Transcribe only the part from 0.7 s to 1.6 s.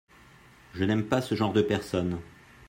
Je n'aime pas ce genre